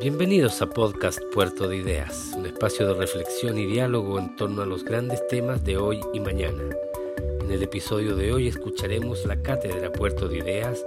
[0.00, 4.66] Bienvenidos a Podcast Puerto de Ideas, un espacio de reflexión y diálogo en torno a
[4.66, 6.62] los grandes temas de hoy y mañana.
[7.42, 10.82] En el episodio de hoy escucharemos la Cátedra Puerto de Ideas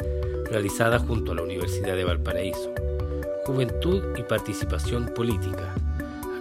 [0.45, 2.73] realizada junto a la Universidad de Valparaíso,
[3.45, 5.75] Juventud y Participación Política,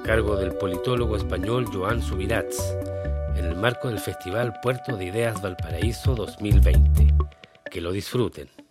[0.01, 2.75] a cargo del politólogo español Joan Subirats,
[3.37, 7.13] en el marco del Festival Puerto de Ideas Valparaíso 2020.
[7.71, 8.62] Que lo disfruten.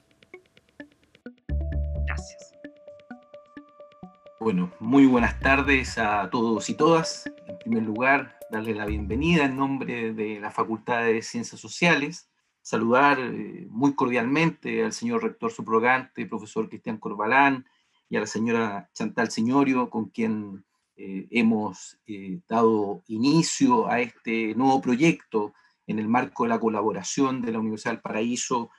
[4.41, 7.31] Bueno, muy buenas tardes a todos y todas.
[7.45, 12.27] En primer lugar, darle la bienvenida en nombre de la Facultad de Ciencias Sociales.
[12.63, 17.67] Saludar eh, muy cordialmente al señor rector subrogante, profesor Cristian Corbalán,
[18.09, 20.65] y a la señora Chantal Señorio, con quien
[20.95, 25.53] eh, hemos eh, dado inicio a este nuevo proyecto
[25.85, 28.71] en el marco de la colaboración de la Universidad del Paraíso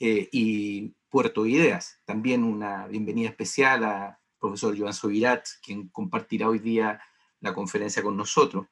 [0.00, 2.00] y Puerto Ideas.
[2.04, 7.00] También una bienvenida especial a profesor Joan Sobirat, quien compartirá hoy día
[7.40, 8.66] la conferencia con nosotros.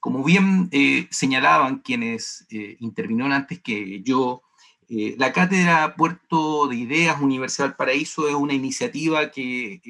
[0.00, 4.42] Como bien eh, señalaban quienes eh, intervinieron antes que yo,
[4.88, 9.80] eh, la Cátedra Puerto de Ideas Universidad Paraíso es una iniciativa que,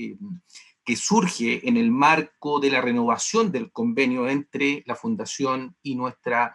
[0.85, 6.55] que surge en el marco de la renovación del convenio entre la Fundación y nuestra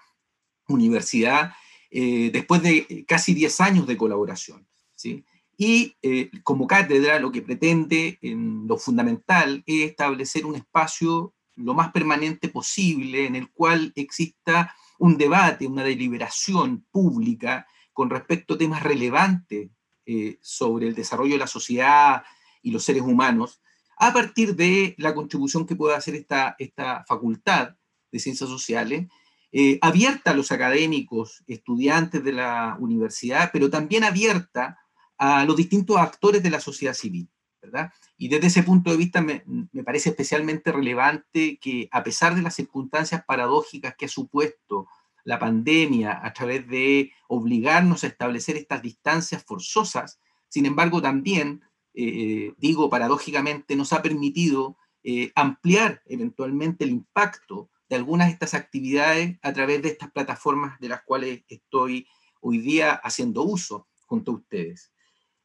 [0.67, 1.53] universidad,
[1.89, 4.67] después de casi 10 años de colaboración.
[4.95, 5.23] ¿sí?
[5.57, 11.73] Y eh, como cátedra lo que pretende en lo fundamental es establecer un espacio lo
[11.73, 18.57] más permanente posible en el cual exista un debate, una deliberación pública con respecto a
[18.57, 19.69] temas relevantes
[20.05, 22.23] eh, sobre el desarrollo de la sociedad
[22.61, 23.61] y los seres humanos,
[23.97, 27.75] a partir de la contribución que pueda hacer esta, esta facultad
[28.11, 29.07] de ciencias sociales,
[29.51, 34.77] eh, abierta a los académicos, estudiantes de la universidad, pero también abierta
[35.17, 37.29] a los distintos actores de la sociedad civil,
[37.61, 37.91] ¿verdad?
[38.17, 39.43] Y desde ese punto de vista me,
[39.83, 44.87] parece especialmente relevante que a pesar de las circunstancias paradójicas que ha supuesto
[45.23, 51.61] la pandemia a través de obligarnos a establecer estas distancias forzosas, sin embargo también,
[51.93, 58.53] eh, digo paradójicamente, nos ha permitido eh, ampliar eventualmente el impacto de algunas de estas
[58.53, 62.07] actividades a través de estas plataformas de las cuales estoy
[62.41, 64.91] hoy día haciendo uso junto a ustedes.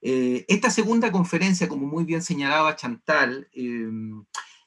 [0.02, 4.24] Eh, esta segunda conferencia, como muy bien señalaba Chantal, em,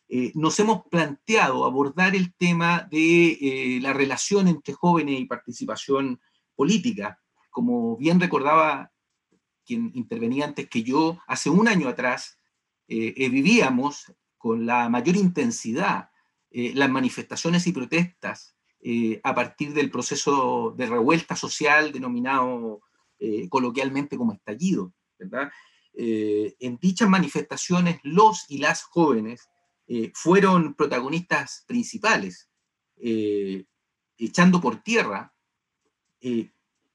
[0.09, 6.21] eh, nos hemos planteado abordar el tema de eh, la relación entre jóvenes y participación
[6.55, 7.19] política.
[7.49, 8.91] Como bien recordaba
[9.65, 12.37] quien intervenía antes que yo, hace un año atrás
[12.87, 16.09] vivíamos con la mayor intensidad
[16.51, 18.55] las manifestaciones y protestas
[19.23, 22.81] a partir del proceso de revuelta social denominado
[23.49, 24.93] coloquialmente como estallido.
[25.95, 29.49] Eh, en dichas manifestaciones, los y las jóvenes
[29.87, 32.49] eh, fueron protagonistas principales,
[32.97, 33.65] eh,
[34.17, 35.31] echando por tierra,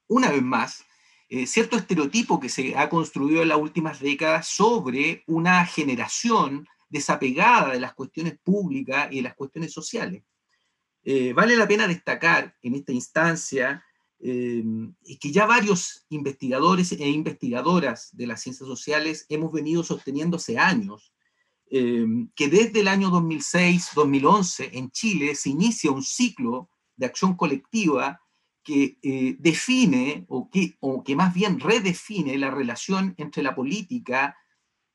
[0.07, 0.83] una vez más,
[1.45, 7.79] cierto estereotipo que se ha construido en las últimas décadas sobre una generación desapegada de
[7.79, 10.23] las cuestiones públicas y de las cuestiones sociales.
[11.35, 13.85] vale la pena destacar en esta instancia
[14.21, 14.63] eh,
[15.19, 21.13] que ya varios investigadores e investigadoras de las ciencias sociales hemos venido sosteniendo hace años,
[21.71, 28.19] eh, que desde el año 2006-2011 en Chile se inicia un ciclo de acción colectiva
[28.63, 34.35] que eh, define o que, o que más bien redefine la relación entre la política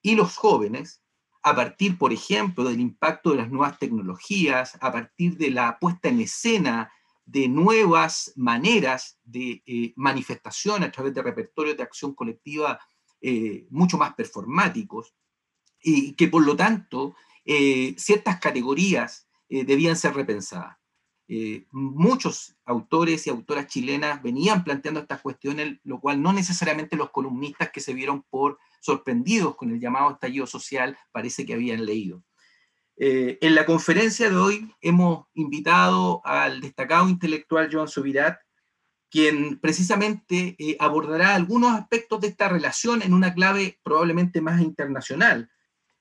[0.03, 1.01] y los jóvenes
[1.43, 6.09] a partir, por ejemplo, del impacto de las nuevas tecnologías, a partir de la puesta
[6.09, 6.91] en escena
[7.27, 12.79] de nuevas maneras de eh, manifestación a través de repertorios de acción colectiva
[13.21, 15.15] eh, mucho más performáticos
[15.83, 17.15] y que por lo tanto
[17.45, 20.77] eh, ciertas categorías debían ser repensadas.
[21.71, 27.71] muchos autores y autoras chilenas venían planteando estas cuestiones, lo cual no necesariamente los columnistas
[27.71, 32.25] que se vieron por sorprendidos con el llamado estallido social parece que habían leído.
[32.97, 38.39] Eh, en la conferencia de hoy hemos invitado al destacado intelectual Joan Sobirat,
[39.11, 45.51] quien precisamente eh, abordará algunos aspectos de esta relación en una clave probablemente más internacional,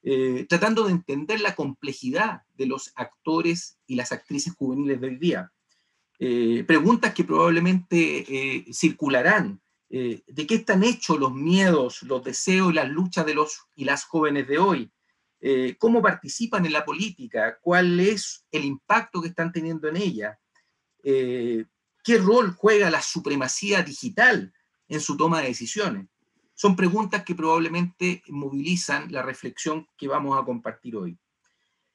[0.04, 5.18] eh, tratando de entender la complejidad de los actores y las actrices juveniles de hoy
[5.18, 5.52] día.
[6.68, 9.60] preguntas que probablemente circularán.
[9.90, 14.06] ¿De qué están hechos los miedos, los deseos y las luchas de los y las
[14.06, 14.93] jóvenes de hoy?
[15.46, 20.40] Eh, cómo participan en la política, cuál es el impacto que están teniendo en ella,
[21.04, 21.66] eh,
[22.02, 24.54] qué rol juega la supremacía digital
[24.88, 26.08] en su toma de decisiones.
[26.54, 31.20] Son preguntas que probablemente movilizan la reflexión que vamos a compartir hoy.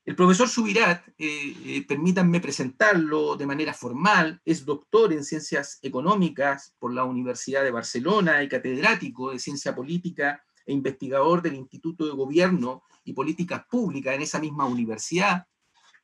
[0.05, 6.93] El profesor Subirat, eh, permítanme presentarlo de manera formal, es doctor en ciencias económicas por
[6.93, 12.83] la Universidad de Barcelona y catedrático de ciencia política e investigador del Instituto de Gobierno
[13.09, 15.47] y Políticas Públicas en esa misma universidad.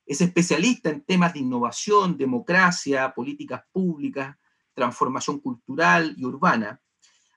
[0.06, 4.36] Es especialista en temas de innovación, democracia, políticas públicas,
[4.74, 6.80] transformación cultural y urbana.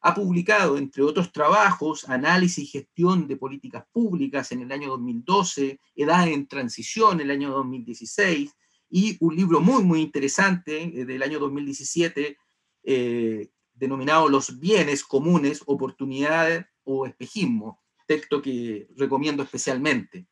[0.02, 5.80] Ha publicado, entre otros trabajos, análisis y gestión de políticas públicas en el año 2012,
[5.96, 8.52] Edad en Transición en el año 2016,
[8.90, 12.38] y un libro muy, muy interesante eh, del año 2017,
[12.84, 20.28] eh, denominado Los bienes comunes, oportunidades o espejismo, texto que recomiendo especialmente.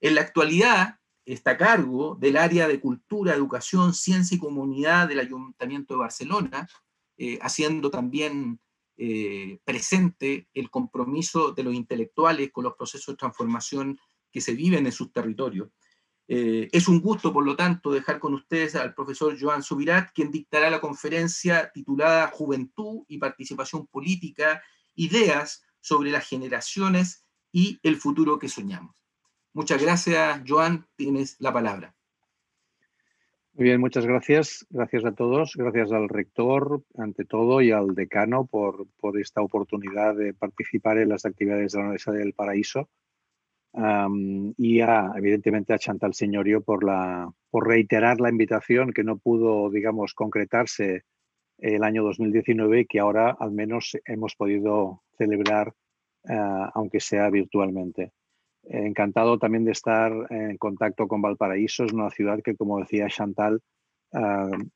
[0.00, 5.20] En la actualidad está a cargo del área de Cultura, Educación, Ciencia y Comunidad del
[5.20, 6.68] Ayuntamiento de Barcelona,
[7.16, 8.60] eh, haciendo también
[8.96, 13.98] eh, presente el compromiso de los intelectuales con los procesos de transformación
[14.32, 15.70] que se viven en sus territorios.
[16.26, 20.30] Eh, es un gusto, por lo tanto, dejar con ustedes al profesor Joan Subirat, quien
[20.30, 24.62] dictará la conferencia titulada Juventud y Participación Política,
[24.94, 28.94] Ideas sobre las generaciones y el futuro que soñamos.
[29.52, 30.86] Muchas gracias, Joan.
[30.96, 31.94] Tienes la palabra.
[33.58, 34.64] Muy bien, muchas gracias.
[34.70, 35.54] Gracias a todos.
[35.56, 41.08] Gracias al rector, ante todo, y al decano por, por esta oportunidad de participar en
[41.08, 42.88] las actividades de la Universidad del Paraíso.
[44.56, 49.70] y a, evidentemente a Chantal Señorio por, la, por reiterar la invitación que no pudo,
[49.70, 51.02] digamos, concretarse
[51.58, 55.74] el año 2019 que ahora al menos hemos podido celebrar,
[56.28, 56.34] eh,
[56.74, 58.12] aunque sea virtualmente.
[58.64, 63.60] Encantado también de estar en contacto con Valparaíso, es una ciudad que, como decía Chantal,
[64.12, 64.18] eh,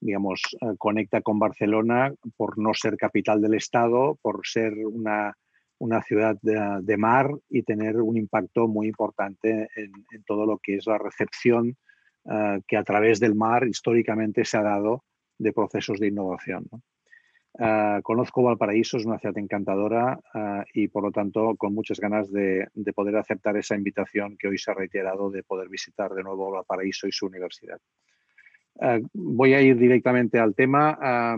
[0.01, 5.37] digamos, eh, conecta con Barcelona por no ser capital del Estado, por ser una,
[5.79, 9.93] una ciudad de, mar y tener un impacto muy importante en,
[10.27, 11.77] todo lo que es la recepción
[12.69, 15.03] que a través del mar históricamente se ha dado
[15.43, 16.69] de procesos de innovación.
[17.59, 22.33] Ah, conozco Valparaíso, es una ciudad encantadora ah, y por lo tanto con muchas ganas
[22.33, 26.51] de, poder aceptar esa invitación que hoy se ha reiterado de poder visitar de nuevo
[26.51, 27.79] Valparaíso y su universidad.
[28.81, 31.37] Ah, voy a ir directamente al tema.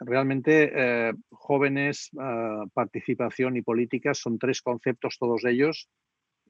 [0.00, 2.10] realmente eh, jóvenes,
[2.74, 5.88] participación y política son tres conceptos todos ellos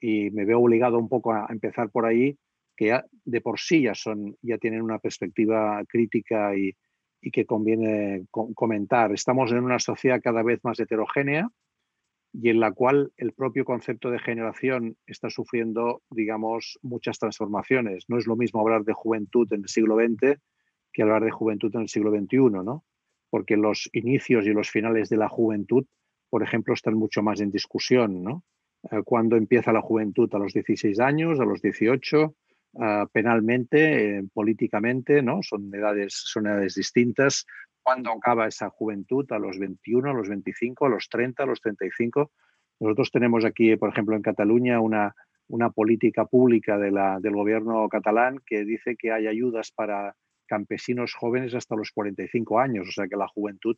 [0.01, 2.39] y me veo obligado un poco a empezar por ahí
[2.75, 6.75] que de por sí ya, son, ya tienen una perspectiva crítica y,
[7.23, 9.13] y que conviene comentar.
[9.13, 11.49] Estamos en una sociedad cada vez más heterogénea
[12.33, 18.05] y en la cual el propio concepto de generación está sufriendo, digamos, muchas transformaciones.
[18.09, 20.41] No es lo mismo hablar de juventud en el siglo XX
[20.93, 22.85] que hablar de juventud en el siglo XXI, ¿no?
[23.31, 25.87] Porque los inicios y los finales de la juventud,
[26.29, 28.45] por ejemplo, están mucho más en discusión, ¿no?
[28.91, 32.35] Eh, cuando empieza la juventud a los 16 años, a los 18,
[32.79, 35.43] Ah, penalmente, eh, políticamente, ¿no?
[35.43, 37.47] Son edades, son edades distintas.
[37.83, 39.31] ¿Cuándo acaba esa juventud?
[39.31, 42.31] ¿A los 21, a los 25, a los 30, a los 35?
[42.81, 45.15] Nosotros tenemos aquí, por ejemplo, en Cataluña una,
[45.49, 46.91] una política pública de
[47.21, 50.17] del gobierno catalán que dice que hay ayudas para
[50.47, 53.77] campesinos jóvenes hasta los 45 años, o sea que la juventud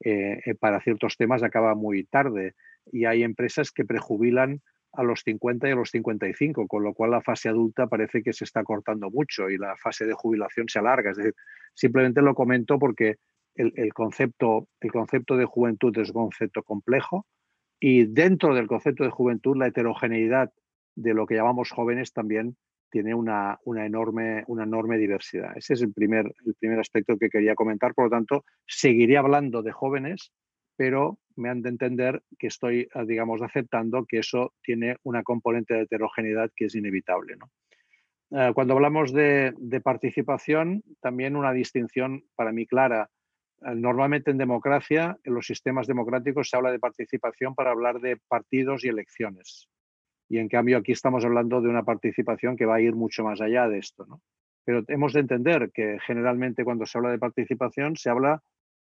[0.00, 2.54] eh, eh, para ciertos temas acaba muy tarde
[2.92, 4.60] y hay empresas que prejubilan
[4.96, 8.32] a los 50 y a los 55, con lo cual la fase adulta parece que
[8.32, 11.10] se está cortando mucho y la fase de jubilación se alarga.
[11.10, 11.34] Es decir,
[11.74, 13.16] simplemente lo comento porque
[13.54, 17.26] el, concepto, el concepto de juventud es un concepto complejo
[17.78, 20.52] y dentro del concepto de juventud la heterogeneidad
[20.96, 22.56] de lo que llamamos jóvenes también
[22.90, 25.56] tiene una, enorme diversidad.
[25.56, 27.92] Ese es el primer, el primer aspecto que quería comentar.
[27.92, 30.32] Por lo tanto, seguiré hablando de jóvenes,
[30.76, 35.74] pero me han de entender que estoy, ah, digamos, aceptando que eso tiene una componente
[35.74, 37.36] de heterogeneidad que es inevitable.
[38.32, 43.10] Ah, cuando hablamos de, participación, también una distinción para mí clara.
[43.62, 48.16] Ah, normalmente en democracia, en los sistemas democráticos, se habla de participación para hablar de
[48.28, 49.68] partidos y elecciones.
[50.28, 53.40] Y en cambio aquí estamos hablando de una participación que va a ir mucho más
[53.40, 54.20] allá de esto.
[54.64, 58.42] Pero hemos de entender que generalmente cuando se habla de participación se habla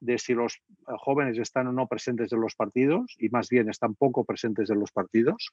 [0.04, 0.60] de si los eh,
[0.98, 4.80] jóvenes están o no presentes en los partidos, y más bien están poco presentes en
[4.80, 5.52] los partidos.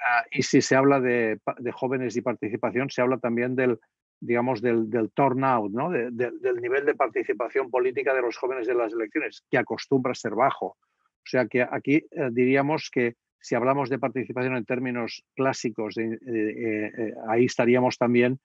[0.00, 1.38] Ah, y si se habla de,
[1.72, 3.78] jóvenes y participación, se habla también del,
[4.20, 5.90] digamos, del, del turnout, ¿no?
[5.90, 10.66] del nivel de participación política de los jóvenes en las elecciones, que acostumbra ser bajo.
[10.66, 17.14] O sea que aquí eh, diríamos que si hablamos de participación en términos clásicos, eh,
[17.28, 18.40] ahí estaríamos también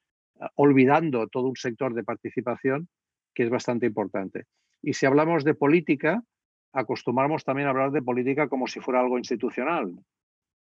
[0.55, 2.89] olvidando todo un sector de participación
[3.33, 4.45] que es bastante importante.
[4.81, 6.23] Y si hablamos de política,
[6.73, 9.93] acostumbramos también a hablar de política como si fuera algo institucional.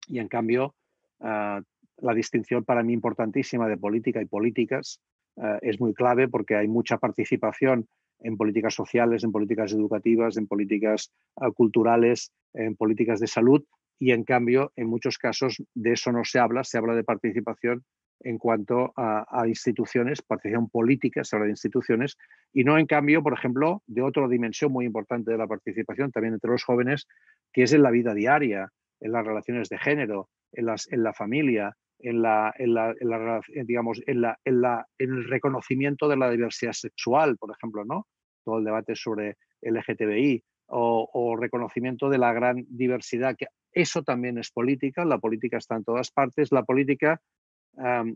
[0.06, 0.74] Y en cambio,
[1.20, 1.60] ah,
[1.98, 5.00] la distinción para mí importantísima de política y políticas
[5.36, 7.86] ah, es muy clave porque hay mucha participación
[8.22, 13.64] en políticas sociales, en políticas educativas, en políticas ah, culturales, en políticas de salud
[13.98, 17.84] y en cambio en muchos casos de eso no se habla, se habla de participación
[18.20, 22.16] en cuanto a, instituciones, participación política, se habla de instituciones,
[22.52, 26.34] y no en cambio, por ejemplo, de otra dimensión muy importante de la participación también
[26.34, 27.06] entre los jóvenes,
[27.52, 31.14] que es en la vida diaria, en las relaciones de género, en, las, en la
[31.14, 36.72] familia, en, la, en, la, en, la, en, la, en el reconocimiento de la diversidad
[36.72, 38.06] sexual, por ejemplo, ¿no?
[38.44, 44.38] Todo el debate sobre LGTBI o, o reconocimiento de la gran diversidad, que eso también
[44.38, 47.20] es política, la política está en todas partes, la política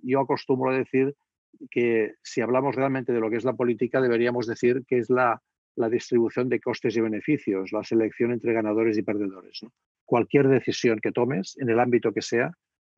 [0.02, 1.14] yo acostumbro a decir
[1.70, 5.40] que si hablamos realmente de lo que es la política, deberíamos decir que es la,
[5.90, 9.66] distribución de costes y beneficios, la selección entre ganadores y perdedores.
[10.04, 12.52] Cualquier decisión que tomes, en el ámbito que sea,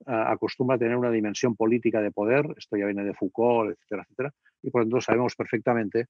[0.05, 4.35] acostumbra a tener una dimensión política de poder, esto ya viene de Foucault, etcétera, etcétera,
[4.63, 6.07] y por lo tanto sabemos perfectamente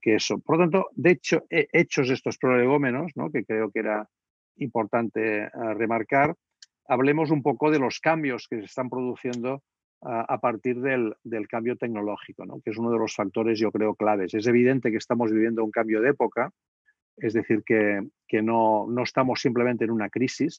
[0.00, 0.38] que eso.
[0.38, 3.30] Por lo tanto, de hecho, hechos estos prolegómenos, ¿no?
[3.30, 4.08] que creo que era
[4.56, 6.34] importante remarcar,
[6.90, 9.62] hablemos un poco de los cambios que se están produciendo
[10.02, 11.14] a, partir del,
[11.48, 14.34] cambio tecnológico, que es uno de los factores, yo creo, claves.
[14.34, 16.50] Es evidente que estamos viviendo un cambio de época,
[17.16, 20.58] es decir, que, no, estamos simplemente en una crisis,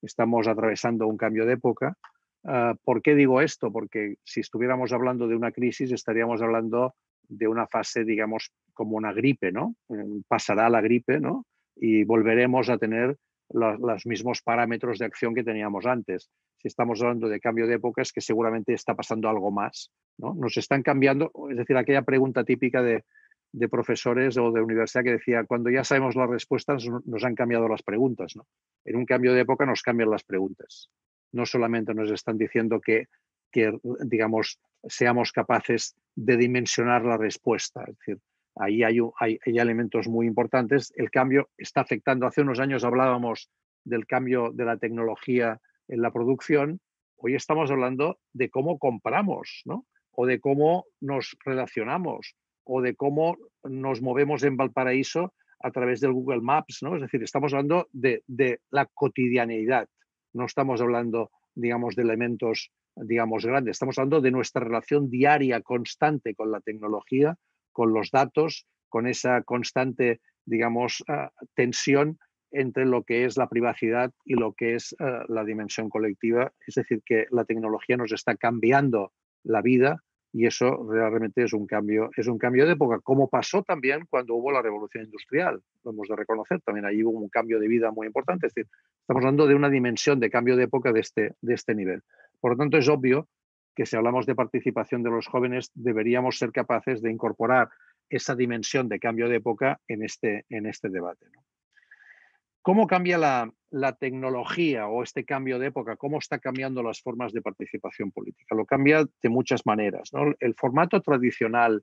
[0.00, 1.96] estamos atravesando un cambio de época.
[2.44, 3.70] Ah, ¿Por qué digo esto?
[3.70, 6.94] Porque si estuviéramos hablando de una crisis, estaríamos hablando
[7.28, 9.76] de una fase, digamos, como una gripe, ¿no?
[10.26, 11.46] Pasará la gripe, ¿no?
[11.76, 13.16] Y volveremos a tener
[13.52, 16.30] los mismos parámetros de acción que teníamos antes.
[16.58, 19.90] Si estamos hablando de cambio de época, es que seguramente está pasando algo más.
[20.18, 20.34] ¿no?
[20.34, 23.04] Nos están cambiando, es decir, aquella pregunta típica de,
[23.70, 27.82] profesores o de universidad que decía, cuando ya sabemos las respuestas, nos han cambiado las
[27.82, 28.34] preguntas.
[28.84, 30.88] En un cambio de época nos cambian las preguntas.
[31.32, 33.08] No solamente nos están diciendo que,
[33.50, 37.82] que digamos, seamos capaces de dimensionar la respuesta.
[37.86, 38.18] Es decir,
[38.56, 39.00] Ahí hay,
[39.44, 40.92] elementos muy importantes.
[40.96, 42.26] El cambio está afectando.
[42.26, 43.50] Hace unos años hablábamos
[43.84, 46.80] del cambio de la tecnología en la producción.
[47.16, 49.86] Hoy estamos hablando de cómo compramos, ¿no?
[50.10, 56.12] O de cómo nos relacionamos, o de cómo nos movemos en Valparaíso a través del
[56.12, 56.96] Google Maps, ¿no?
[56.96, 59.88] Es decir, estamos hablando de, de la cotidianeidad.
[60.34, 63.76] No estamos hablando, digamos, de elementos, digamos, grandes.
[63.76, 67.38] Estamos hablando de nuestra relación diaria, constante con la tecnología
[67.72, 72.18] con los datos, con esa constante, digamos, ah, tensión
[72.50, 76.52] entre lo que es la privacidad y lo que es ah, la dimensión colectiva.
[76.66, 79.12] Es decir, que la tecnología nos está cambiando
[79.42, 80.02] la vida
[80.34, 84.34] y eso realmente es un cambio, es un cambio de época, como pasó también cuando
[84.34, 85.62] hubo la revolución industrial.
[85.84, 88.46] Lo hemos de reconocer, también ahí hubo un cambio de vida muy importante.
[88.46, 91.74] Es decir, estamos hablando de una dimensión de cambio de época de este, de este
[91.74, 92.02] nivel.
[92.40, 93.28] Por lo tanto, es obvio
[93.74, 97.70] que si hablamos de participación de los jóvenes, deberíamos ser capaces de incorporar
[98.08, 101.26] esa dimensión de cambio de época en este, en este debate.
[102.62, 105.96] ¿Cómo cambia la, tecnología o este cambio de época?
[105.96, 108.54] ¿Cómo está cambiando las formas de participación política?
[108.54, 110.12] Lo cambia de muchas maneras.
[110.38, 111.82] El formato tradicional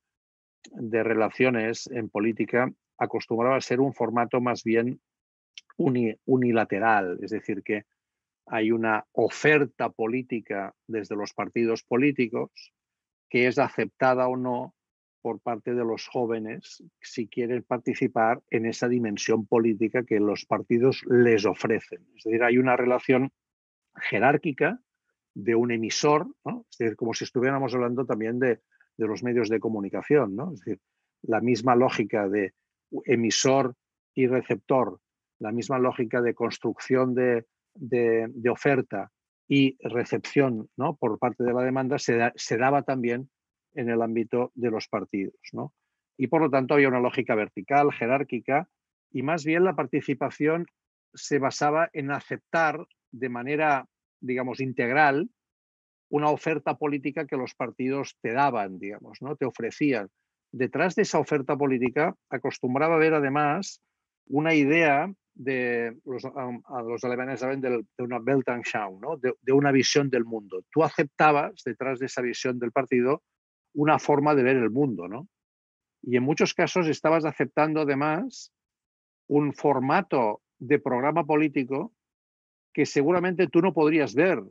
[0.72, 5.02] de relaciones en política acostumbraba a ser un formato más bien
[6.26, 7.84] unilateral, es decir, que
[8.50, 12.52] hay una oferta política desde los partidos políticos
[13.30, 14.76] que es aceptada o no
[15.22, 21.04] por parte de los jóvenes si quieren participar en esa dimensión política que los partidos
[21.08, 22.08] les ofrecen.
[22.18, 23.32] Es decir, hay una relación
[23.96, 24.80] jerárquica
[25.36, 26.28] de un emisor,
[26.72, 28.62] es decir, como si estuviéramos hablando también de,
[28.98, 30.54] los medios de comunicación, ¿no?
[30.54, 30.82] es decir,
[31.22, 32.54] la misma lógica de
[33.06, 33.76] emisor
[34.14, 35.00] y receptor,
[35.38, 37.46] la misma lógica de construcción de,
[37.76, 39.12] de, oferta
[39.48, 40.96] y recepción ¿no?
[40.96, 43.30] por parte de la demanda se, se, daba también
[43.74, 45.36] en el ámbito de los partidos.
[45.54, 45.74] ¿no?
[46.18, 48.70] Y por lo tanto había una lógica vertical, jerárquica,
[49.12, 50.68] y más bien la participación
[51.14, 53.88] se basaba en aceptar de manera,
[54.20, 55.30] digamos, integral
[56.10, 59.36] una oferta política que los partidos te daban, digamos, ¿no?
[59.36, 60.10] te ofrecían.
[60.52, 63.82] Detrás de esa oferta política acostumbraba a ver además
[64.26, 66.26] una idea de los,
[67.06, 69.16] alemanes saben de, una Weltanschauung, ¿no?
[69.16, 70.66] De, de, una visión del mundo.
[70.70, 73.24] Tú aceptabas detrás de esa visión del partido
[73.74, 75.30] una forma de ver el mundo, ¿no?
[76.02, 78.52] Y en muchos casos estabas aceptando además
[79.28, 81.94] un formato de programa político
[82.74, 84.44] que seguramente tú no podrías ver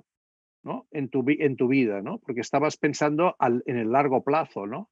[0.63, 0.87] ¿no?
[0.91, 2.19] En, tu, en tu vida, ¿no?
[2.19, 4.91] porque estabas pensando en el largo plazo, ¿no?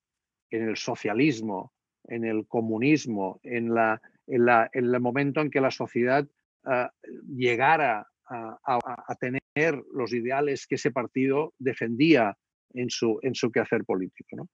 [0.50, 1.72] en el socialismo,
[2.04, 6.26] en el comunismo, en la, en, el momento en que la sociedad
[6.64, 6.90] ah,
[7.28, 12.36] llegara a, tener los ideales que ese partido defendía
[12.74, 14.48] en su, en su quehacer político.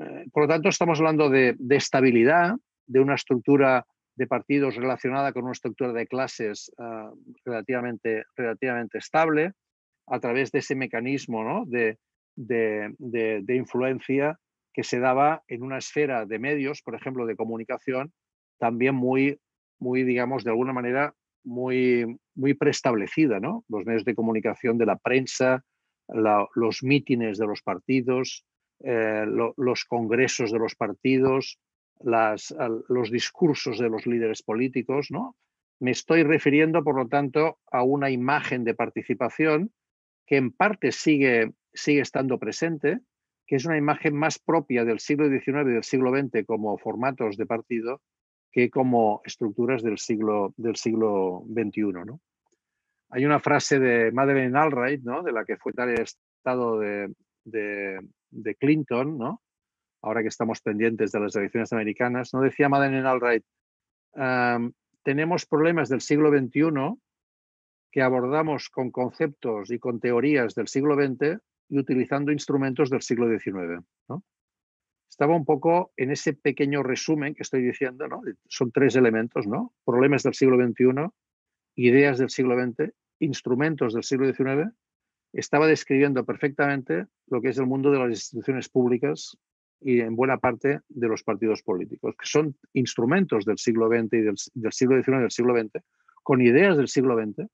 [0.00, 2.54] Eh, por lo tanto, estamos hablando de, estabilidad,
[2.86, 3.86] de una estructura
[4.16, 7.10] de partidos relacionada con una estructura de clases ah,
[7.44, 9.52] relativamente, relativamente estable,
[10.06, 11.98] a través de ese mecanismo de,
[12.36, 14.38] de, influencia
[14.72, 18.12] que se daba en una esfera de medios, por ejemplo, de comunicación,
[18.60, 19.40] también muy,
[19.80, 23.64] muy digamos, de alguna manera, muy, muy preestablecida, ¿no?
[23.68, 25.64] Los medios de comunicación de la prensa,
[26.08, 28.44] los mítines de los partidos,
[28.84, 31.58] eh, los congresos de los partidos,
[32.02, 35.36] los discursos de los líderes políticos, ¿no?
[35.80, 39.72] Me estoy refiriendo, por lo tanto, a una imagen de participación
[40.26, 43.00] que en parte sigue, sigue estando presente,
[43.46, 47.36] que es una imagen más propia del siglo XIX y del siglo XX como formatos
[47.36, 48.02] de partido
[48.50, 51.92] que como estructuras del siglo, del siglo XXI.
[52.04, 52.20] ¿no?
[53.10, 55.22] Hay una frase de Madeleine Albright, ¿no?
[55.22, 57.12] de la que fue tal estado de,
[57.44, 59.42] de, Clinton, ¿no?
[60.02, 62.40] ahora que estamos pendientes de las elecciones americanas, ¿no?
[62.40, 63.44] decía Madeleine Albright,
[65.02, 66.98] tenemos problemas del siglo XXI
[67.92, 73.26] que abordamos con conceptos y con teorías del siglo XX y utilizando instrumentos del siglo
[73.28, 73.84] XIX.
[75.10, 78.22] Estaba un poco en ese pequeño resumen que estoy diciendo, ¿no?
[78.48, 79.74] son tres elementos, ¿no?
[79.84, 81.10] problemas del siglo XXI,
[81.74, 84.72] ideas del siglo XX, instrumentos del siglo XIX,
[85.32, 89.36] estaba describiendo perfectamente lo que es el mundo de las instituciones públicas
[89.80, 94.20] y en buena parte de los partidos políticos, que son instrumentos del siglo XX y
[94.20, 95.84] del, del siglo XIX y del siglo XX,
[96.22, 97.48] con ideas del siglo XX,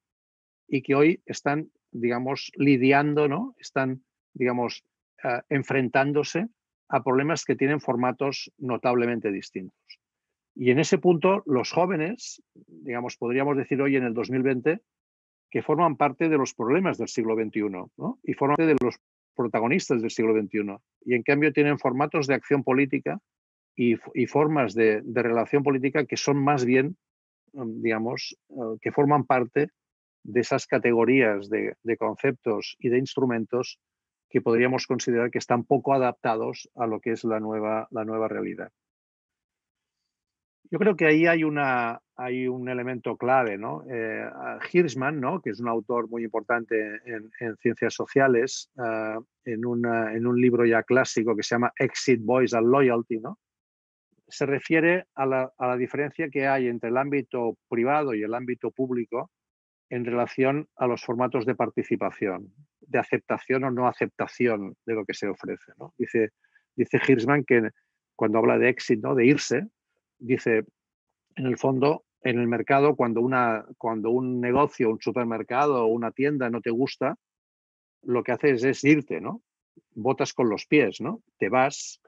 [0.68, 3.54] y que hoy están, digamos, lidiando, ¿no?
[3.58, 4.02] Están,
[4.34, 4.84] digamos,
[5.22, 6.48] eh, enfrentándose
[6.88, 9.76] a problemas que tienen formatos notablemente distintos.
[10.54, 14.80] Y en ese punto, los jóvenes, digamos, podríamos decir hoy en el 2020,
[15.50, 17.60] que forman parte de los problemas del siglo XXI
[18.22, 18.96] y forman parte de los
[19.34, 20.76] protagonistas del siglo XXI.
[21.04, 23.20] Y en cambio tienen formatos de acción política
[23.76, 23.96] y,
[24.26, 26.96] formas de, relación política que son más bien,
[27.52, 29.68] digamos, eh, que forman parte
[30.24, 33.78] de esas categorías de, conceptos y de instrumentos
[34.28, 38.28] que podríamos considerar que están poco adaptados a lo que es la nueva, la nueva
[38.28, 38.72] realidad.
[40.70, 43.56] Yo creo que ahí hay, una, hay un elemento clave.
[43.56, 43.84] ¿no?
[43.88, 44.28] Eh,
[44.72, 45.40] Hirschman, ¿no?
[45.40, 50.82] que es un autor muy importante en, ciencias sociales, eh, en, en, un libro ya
[50.82, 53.38] clásico que se llama Exit Boys and Loyalty, ¿no?
[54.28, 58.34] se refiere a la, a la diferencia que hay entre el ámbito privado y el
[58.34, 59.30] ámbito público
[59.90, 65.14] en relación a los formatos de participación, de aceptación o no aceptación de lo que
[65.14, 65.72] se ofrece.
[65.78, 65.94] ¿no?
[65.96, 66.30] Dice,
[66.74, 67.70] dice Hirschman que
[68.14, 69.68] cuando habla de éxito, de irse,
[70.18, 70.64] dice,
[71.36, 76.10] en el fondo, en el mercado, cuando, una, cuando un negocio, un supermercado o una
[76.10, 77.16] tienda no te gusta,
[78.02, 79.42] lo que haces es irte, ¿no?
[79.94, 81.22] Botas con los pies, ¿no?
[81.38, 82.00] Te vas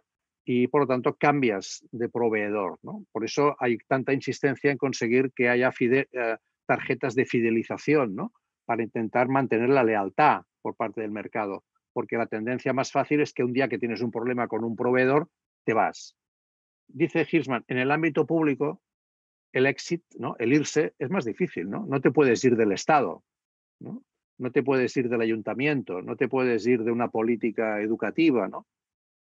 [0.44, 3.04] y por lo tanto cambias de proveedor, ¿no?
[3.12, 6.36] Por eso hay tanta insistencia en conseguir que haya eh,
[6.68, 8.32] tarjetas de fidelización, ¿no?
[8.66, 13.32] Para intentar mantener la lealtad por parte del mercado, porque la tendencia más fácil es
[13.32, 15.28] que un día que tienes un problema con un proveedor,
[15.64, 16.14] te vas.
[16.86, 18.82] Dice Hirschman, en el ámbito público,
[19.52, 20.36] el exit, ¿no?
[20.38, 21.86] el irse, es más difícil, ¿no?
[21.86, 23.24] No te puedes ir del Estado,
[23.80, 24.04] ¿no?
[24.36, 28.66] No te puedes ir del ayuntamiento, no te puedes ir de una política educativa, ¿no?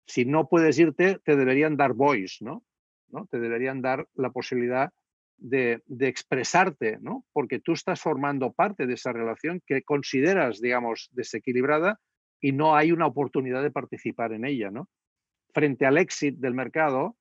[0.06, 2.64] Si no puedes irte, te deberían dar voice, ¿no?
[3.10, 3.26] ¿no?
[3.26, 4.92] Te deberían dar la posibilidad
[5.38, 7.24] de, expresarte, ¿no?
[7.32, 12.00] Porque tú estás formando parte de esa relación que consideras, digamos, desequilibrada
[12.40, 14.88] y no hay una oportunidad de participar en ella, ¿no?
[15.54, 17.16] Frente al éxito del mercado,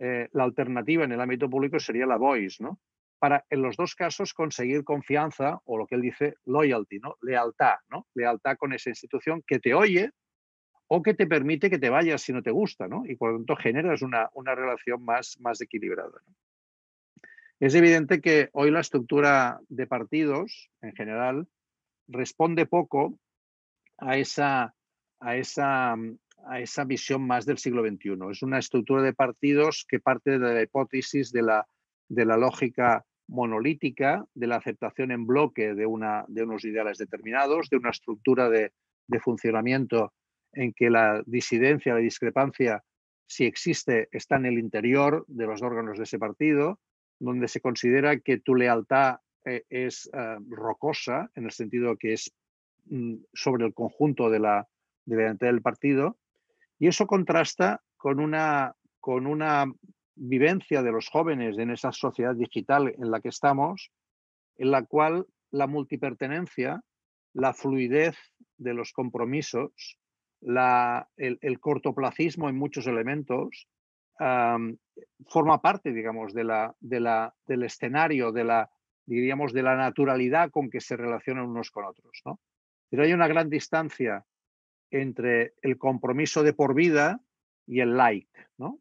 [0.00, 2.80] eh, la alternativa en el ámbito público sería la voice, ¿no?
[3.18, 7.16] Para en los dos casos conseguir confianza o lo que él dice loyalty, ¿no?
[7.22, 8.06] Lealtad, ¿no?
[8.14, 10.10] Lealtad con esa institución que te oye
[10.88, 13.04] o que te permite que te vayas si no te gusta, ¿no?
[13.06, 16.20] Y por lo tanto generas una, una relación más, más equilibrada.
[17.58, 21.48] Es evidente que hoy la estructura de partidos en general
[22.06, 23.18] responde poco
[23.96, 24.74] a esa,
[25.20, 28.18] a esa, a esa visión más del siglo XXI.
[28.30, 31.66] Es una estructura de partidos que parte de la hipótesis de la,
[32.08, 37.70] de la lógica monolítica, de la aceptación en bloque de, una, de unos ideales determinados,
[37.70, 38.72] de una estructura de,
[39.06, 40.12] de funcionamiento
[40.52, 42.84] en que la disidencia, la discrepancia,
[43.26, 46.78] si existe, está en el interior de los órganos de ese partido,
[47.18, 52.32] donde se considera que tu lealtad eh, es eh, rocosa, en el sentido que es
[52.86, 54.68] mm, sobre el conjunto de la,
[55.04, 56.18] de del partido,
[56.78, 59.66] y eso contrasta con una, con una
[60.14, 63.90] vivencia de los jóvenes en esa sociedad digital en la que estamos,
[64.56, 66.82] en la cual la multipertenencia,
[67.32, 68.16] la fluidez
[68.56, 69.98] de los compromisos,
[70.42, 73.68] el, cortoplacismo en muchos elementos,
[74.18, 78.70] forma parte, digamos, de la, de la, del escenario, de la,
[79.04, 82.22] diríamos, de la naturalidad con que se relacionan unos con otros.
[82.24, 82.40] ¿no?
[82.90, 84.24] Pero hay una gran distancia
[84.90, 87.20] entre el compromiso de por vida
[87.66, 88.30] y el like.
[88.58, 88.80] ¿no?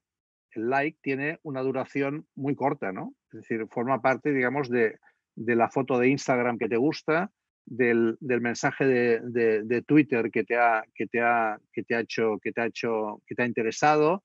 [0.52, 3.14] El like tiene una duración muy corta, ¿no?
[3.32, 5.00] Es decir, forma parte, digamos, de,
[5.36, 7.32] de la foto de Instagram que te gusta,
[7.66, 12.52] del, mensaje de, Twitter que te ha, que te ha, que te ha hecho, que
[12.52, 14.24] te ha hecho, que te ha interesado.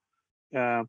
[0.52, 0.84] Ah,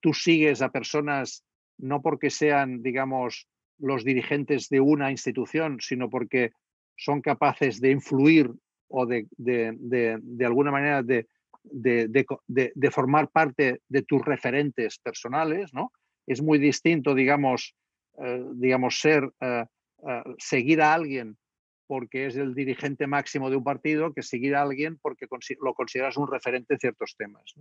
[0.00, 1.44] tú sigues a personas
[1.78, 6.52] no porque sean, digamos, los dirigentes de una institución, sino porque
[6.96, 8.50] son capaces de influir
[8.88, 11.26] o de, de, alguna manera de,
[11.62, 15.92] de, formar parte de tus referentes personales, ¿no?
[16.26, 17.74] Es muy distinto, digamos,
[18.18, 19.64] eh, digamos ser, eh,
[20.06, 21.38] eh, seguir a alguien
[21.86, 25.26] porque es el dirigente máximo de un partido que seguir a alguien porque
[25.60, 27.54] lo consideras un referente en ciertos temas.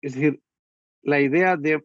[0.00, 0.40] Es decir,
[1.06, 1.82] la idea de,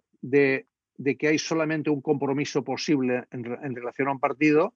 [1.19, 4.73] que hay solamente un compromiso posible en, relación a un partido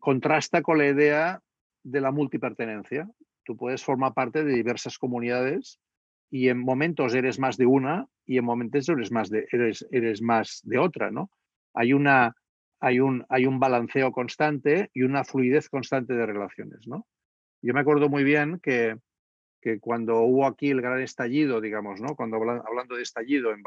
[0.00, 1.40] contrasta con la idea
[1.84, 3.08] de la multipertenencia.
[3.44, 5.78] Tú puedes formar parte de diversas comunidades
[6.30, 10.60] y en momentos eres más de una y en momentos eres más de, eres, más
[10.64, 11.12] de otra.
[11.12, 11.30] ¿no?
[11.74, 12.08] Hay un,
[12.80, 16.88] hay un balanceo constante y una fluidez constante de relaciones.
[16.88, 17.06] ¿no?
[17.62, 18.96] Yo me acuerdo muy bien que,
[19.66, 22.14] que cuando hubo aquí el gran estallido, digamos, ¿no?
[22.14, 23.64] cuando hablando de estallido en,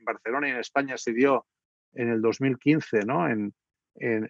[0.00, 1.44] Barcelona y en España se dio
[1.92, 3.28] en el 2015, ¿no?
[3.28, 3.52] En,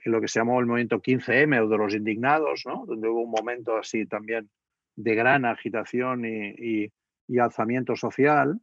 [0.07, 2.85] lo que se llamó el movimiento 15M o de los indignados, ¿no?
[2.85, 4.51] donde hubo un momento así también
[4.97, 6.91] de gran agitación y,
[7.29, 8.61] y, alzamiento social,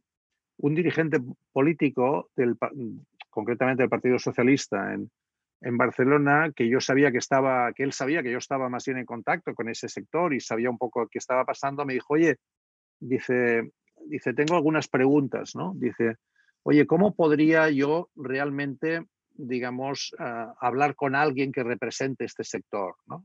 [0.58, 1.20] un dirigente
[1.52, 2.58] político, del,
[3.30, 5.10] concretamente del Partido Socialista en,
[5.62, 8.98] en Barcelona que yo sabía que estaba, que él sabía que yo estaba más bien
[8.98, 12.36] en contacto con ese sector y sabía un poco qué estaba pasando, me dijo, oye,
[12.98, 13.72] dice,
[14.06, 15.72] dice, tengo algunas preguntas, ¿no?
[15.76, 16.16] Dice,
[16.62, 23.24] oye, ¿cómo podría yo realmente, digamos, ah, hablar con alguien que represente este sector, ¿no?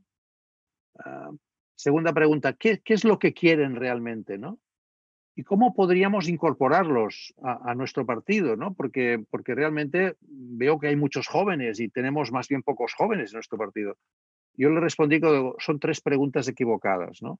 [1.00, 1.32] Ah,
[1.76, 4.60] segunda pregunta, ¿qué, ¿qué, es lo que quieren realmente, ¿no?
[5.38, 8.74] Y cómo podríamos incorporarlos a, nuestro partido, ¿no?
[8.74, 13.36] Porque, porque realmente veo que hay muchos jóvenes y tenemos más bien pocos jóvenes en
[13.36, 13.98] nuestro partido.
[14.56, 17.40] Yo le respondí que son tres preguntas equivocadas, ¿no?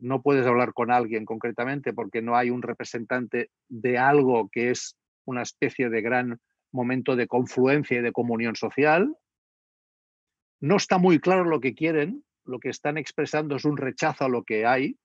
[0.00, 4.96] No puedes hablar con alguien concretamente porque no hay un representante de algo que es
[5.24, 6.40] una especie de gran
[6.72, 9.16] momento de confluencia y de comunión social.
[10.58, 14.28] No está muy claro lo que quieren, lo que están expresando es un rechazo a
[14.28, 14.98] lo que hay,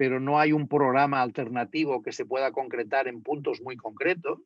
[0.00, 4.38] pero no hay un programa alternativo que se pueda concretar en puntos muy concretos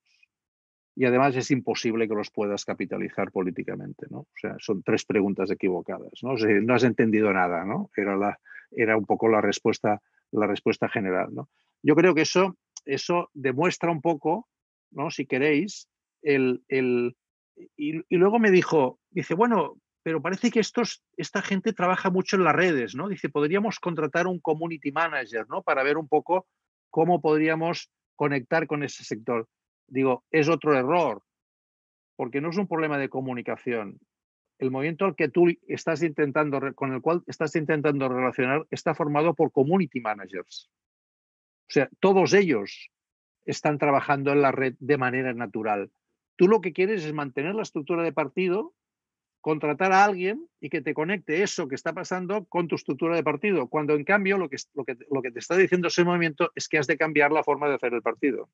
[0.97, 4.19] y además es imposible que los puedas capitalizar políticamente, ¿no?
[4.19, 6.35] O sea, son tres preguntas equivocadas, ¿no?
[6.35, 7.89] no has entendido nada, ¿no?
[7.97, 8.41] Era, la,
[8.73, 11.49] era un poco la respuesta, la respuesta general, ¿no?
[11.85, 14.49] Yo creo que eso, eso demuestra un poco,
[14.91, 15.13] ¿no?
[15.13, 15.89] Si queréis,
[16.23, 17.17] el, el
[17.77, 22.37] y, y, luego me dijo, dice, bueno, pero parece que estos, esta gente trabaja mucho
[22.37, 23.09] en las redes, ¿no?
[23.09, 25.63] Dice, podríamos contratar un community manager, ¿no?
[25.63, 26.47] Para ver un poco
[26.91, 29.49] cómo podríamos conectar con ese sector.
[29.89, 31.23] Digo, es otro error,
[32.17, 33.99] porque no es un problema de comunicación.
[34.59, 39.35] El movimiento al que tú estás intentando, con el cual estás intentando relacionar, está formado
[39.35, 40.71] por community managers.
[41.67, 42.91] O sea, todos ellos
[43.47, 45.91] están trabajando en la red de manera natural.
[46.37, 48.75] Tú lo que quieres es mantener la estructura de partido
[49.45, 53.23] contratar a alguien y que te conecte eso que está pasando con tu estructura de
[53.23, 56.51] partido, cuando en cambio lo que, lo que, lo que te está diciendo ese movimiento
[56.55, 58.49] es que has de cambiar la forma de hacer el partido.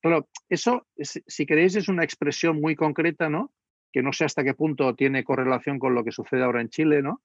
[0.00, 3.52] Claro, eso, si queréis, es una expresión muy concreta, ¿no?
[3.92, 7.00] Que no sé hasta qué punto tiene correlación con lo que sucede ahora en Chile,
[7.00, 7.22] ¿no?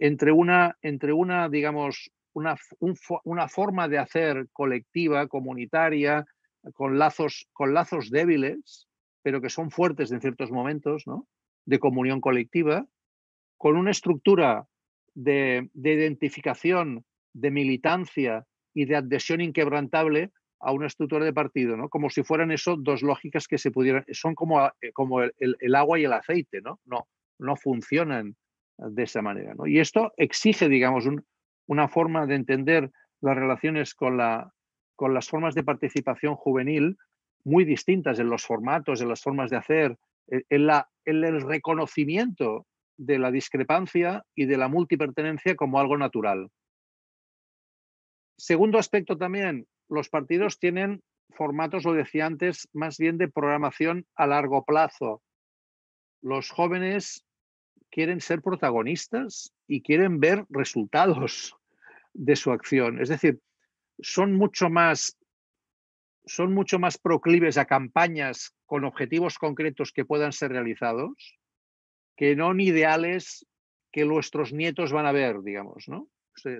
[0.00, 2.56] Entre una, entre una digamos, una,
[3.22, 6.26] una forma de hacer colectiva, comunitaria,
[6.74, 8.88] con lazos, con lazos débiles,
[9.22, 11.28] pero que son fuertes en ciertos momentos, ¿no?
[11.68, 12.86] De comunión colectiva,
[13.58, 14.66] con una estructura
[15.14, 17.04] de, identificación,
[17.34, 21.90] de militancia y de adhesión inquebrantable a una estructura de partido, ¿no?
[21.90, 25.98] Como si fueran eso dos lógicas que se pudieran, son como, eh, como el, agua
[25.98, 26.80] y el aceite, ¿no?
[26.86, 27.06] No,
[27.38, 28.34] no funcionan
[28.78, 29.66] de esa manera, ¿no?
[29.66, 31.06] Y esto exige, digamos,
[31.66, 34.54] una forma de entender las relaciones con, la,
[34.96, 36.96] con las formas de participación juvenil
[37.44, 42.66] muy distintas en los formatos, en las formas de hacer, en, la, el reconocimiento
[42.96, 46.50] de la discrepancia y de la multipertenencia como algo natural.
[48.36, 54.26] Segundo aspecto también, los partidos tienen formatos, lo decía antes, más bien de programación a
[54.26, 55.22] largo plazo.
[56.20, 57.24] Los jóvenes
[57.90, 61.56] quieren ser protagonistas y quieren ver resultados
[62.12, 63.00] de su acción.
[63.00, 63.40] Es decir,
[64.00, 65.16] son mucho más
[66.28, 71.38] son mucho más proclives a campañas con objetivos concretos que puedan ser realizados
[72.16, 73.46] que no ideales
[73.92, 76.08] que nuestros nietos van a ver, digamos, ¿no?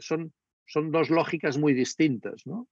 [0.00, 0.32] son,
[0.66, 2.68] son dos lógicas muy distintas, ¿no?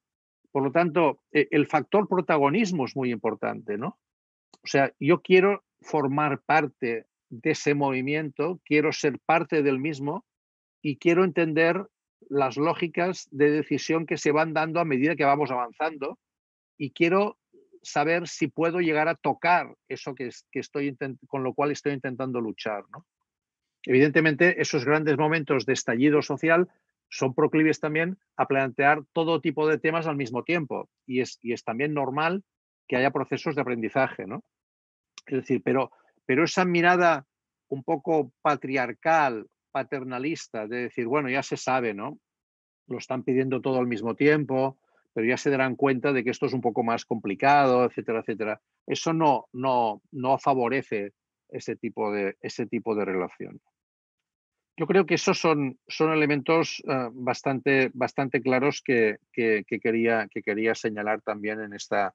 [0.53, 3.99] Por lo tanto, e, el factor protagonismo es muy importante, ¿no?
[4.63, 10.25] O sea, yo quiero formar parte de ese movimiento, quiero ser parte del mismo
[10.81, 11.87] y quiero entender
[12.29, 16.19] las lógicas de decisión que se van dando a medida que vamos avanzando
[16.79, 17.39] y quiero
[17.83, 20.97] saber si puedo llegar a tocar eso que, que estoy
[21.29, 22.85] con lo cual estoy intentando luchar.
[22.93, 23.07] ¿no?
[23.85, 26.69] Evidentemente, esos grandes momentos de estallido social
[27.09, 31.53] son proclives también a plantear todo tipo de temas al mismo tiempo y es, y
[31.53, 32.43] es también normal
[32.89, 34.27] que haya procesos de aprendizaje.
[34.27, 34.43] ¿no?
[35.27, 35.93] Es decir, pero,
[36.25, 37.27] pero esa mirada
[37.69, 42.19] un poco patriarcal, paternalista, de decir, bueno, ya se sabe, ¿no?
[42.87, 44.79] Lo están pidiendo todo al mismo tiempo,
[45.17, 48.61] pero ya se darán cuenta de que esto es un poco más complicado, etcétera, etcétera.
[48.87, 51.15] Eso no, no, no favorece
[51.49, 52.37] ese tipo de,
[52.69, 53.59] tipo de relación.
[54.77, 60.43] Yo creo que esos son, son elementos eh, bastante, bastante claros que, que, quería, que
[60.43, 62.15] quería señalar también en esta,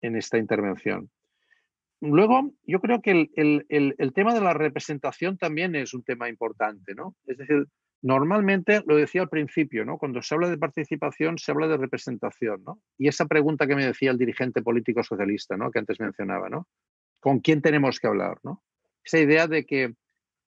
[0.00, 1.10] en esta intervención.
[2.00, 6.30] Luego, yo creo que el, el, el, tema de la representación también es un tema
[6.30, 7.14] importante, ¿no?
[7.26, 7.66] Es decir,
[8.02, 9.96] Normalmente, lo decía al principio, ¿no?
[9.96, 12.62] cuando se habla de participación, se habla de representación.
[12.64, 12.80] ¿no?
[12.98, 15.70] Y esa pregunta que me decía el dirigente político socialista, ¿no?
[15.70, 16.66] que antes mencionaba, ¿no?
[17.20, 18.38] ¿con quién tenemos que hablar?
[18.42, 18.62] ¿no?
[19.04, 19.94] Esa idea de que,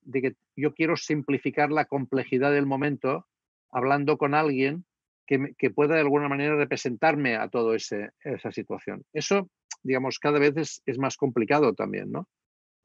[0.01, 3.25] de que yo quiero simplificar la complejidad del momento
[3.71, 4.85] hablando con alguien
[5.25, 9.03] que, que pueda de alguna manera representarme a toda esa situación.
[9.13, 9.49] Eso,
[9.81, 12.27] digamos, cada vez es, es más complicado también, ¿no?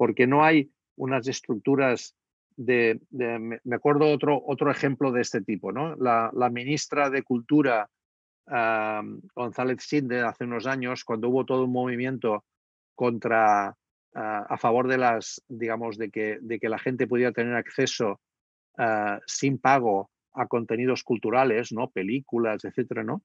[0.00, 2.14] porque no hay unas estructuras
[2.60, 5.96] me acuerdo otro, otro ejemplo de este tipo, ¿no?
[5.96, 7.88] La, ministra de Cultura,
[8.46, 12.44] González Sinde, hace unos años, cuando hubo todo un movimiento
[12.94, 13.74] contra,
[14.14, 18.20] a favor de las, digamos, de que, de que la gente pudiera tener acceso
[19.26, 21.90] sin pago a contenidos culturales, ¿no?
[21.90, 23.22] Películas, etcétera, ¿no?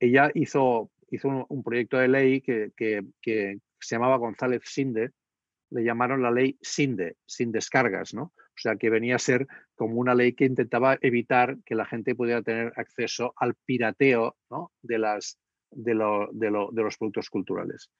[0.00, 5.10] Ella hizo, hizo un, proyecto de ley que, que, que se llamaba González Sinde,
[5.70, 8.22] le llamaron la ley SINDE, sin descargas, ¿no?
[8.22, 12.14] O sea, que venía a ser como una ley que intentaba evitar que la gente
[12.14, 14.36] pudiera tener acceso al pirateo
[14.82, 15.38] de, las,
[15.70, 17.90] de, los productos culturales.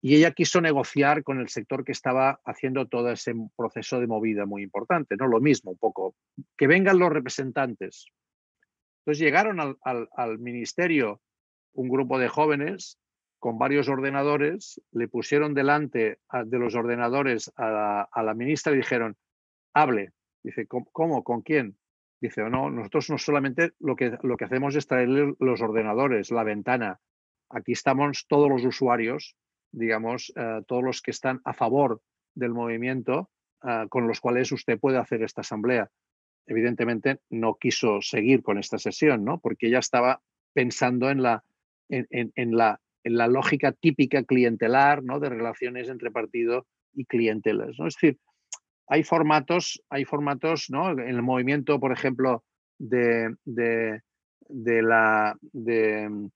[0.00, 4.46] Y ella quiso negociar con el sector que estaba haciendo todo ese proceso de movida
[4.46, 5.26] muy importante, ¿no?
[5.26, 6.14] Lo mismo, un poco,
[6.56, 8.06] que vengan los representantes.
[9.00, 11.20] Entonces llegaron al, ministerio
[11.72, 12.98] un grupo de jóvenes
[13.38, 19.16] con varios ordenadores, le pusieron delante de los ordenadores a la ministra y dijeron,
[19.74, 20.12] hable.
[20.42, 21.24] Dice, ¿cómo?
[21.24, 21.76] ¿Con quién?
[22.20, 26.42] Dice, no, nosotros no solamente lo que, lo que hacemos es traerle los ordenadores, la
[26.42, 27.00] ventana.
[27.48, 29.36] Aquí estamos todos los usuarios,
[29.70, 32.00] digamos, eh, todos los que están a favor
[32.34, 33.30] del movimiento,
[33.62, 35.90] eh, con los cuales usted puede hacer esta asamblea.
[36.46, 39.38] Evidentemente no quiso seguir con esta sesión, ¿no?
[39.38, 40.20] Porque ella estaba
[40.54, 41.44] pensando en la,
[41.88, 45.18] en, la, en la lógica típica clientelar, ¿no?
[45.18, 47.86] De relaciones entre partido y clientelas, ¿no?
[47.86, 48.18] Es decir,
[48.86, 50.90] hay formatos, hay formatos, ¿no?
[50.90, 52.44] En el movimiento, por ejemplo,
[52.78, 53.34] de,
[54.46, 56.28] la de,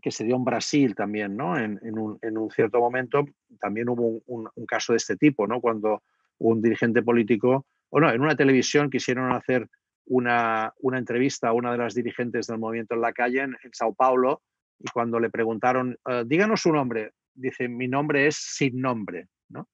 [0.00, 1.58] que se dio en Brasil también, ¿no?
[1.58, 3.26] En, un, cierto momento
[3.60, 5.60] también hubo un, caso de este tipo, ¿no?
[5.60, 6.02] Cuando
[6.38, 9.68] un dirigente político, o no, en una televisión quisieron hacer
[10.06, 14.42] una, entrevista a una de las dirigentes del movimiento en la calle en, Sao Paulo
[14.78, 19.68] y cuando le preguntaron, eh, díganos su nombre, dice, mi nombre es sin nombre, ¿no?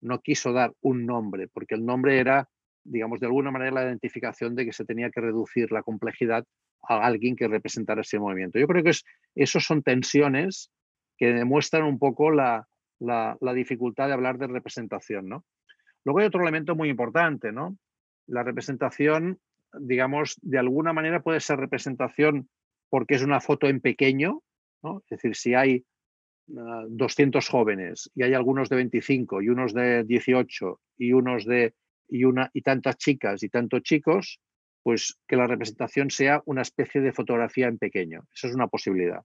[0.00, 2.48] no quiso dar un nombre, porque el nombre era,
[2.84, 6.44] digamos, de alguna manera la identificación de que se tenía que reducir la complejidad
[6.88, 8.58] a alguien que representara ese movimiento.
[8.58, 10.70] Yo creo que es, esos son tensiones
[11.16, 12.66] que demuestran un poco la,
[13.54, 15.28] dificultad de hablar de representación.
[15.28, 15.44] ¿no?
[16.04, 17.76] Luego hay otro elemento muy importante, ¿no?
[18.26, 19.38] La representación,
[19.72, 22.48] digamos, de alguna manera puede ser representación
[22.88, 24.42] porque es una foto en pequeño,
[25.04, 25.84] Es decir, si hay
[26.46, 31.74] 200 jóvenes y hay algunos de 25 y unos de 18 y unos de
[32.08, 34.40] y una y tantas chicas y tantos chicos,
[34.82, 38.22] pues que la representación sea una especie de fotografía en pequeño.
[38.32, 39.22] Esa es una posibilidad.